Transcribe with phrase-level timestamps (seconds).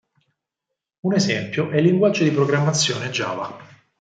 [1.03, 3.55] Un esempio è il linguaggio di programmazione Java.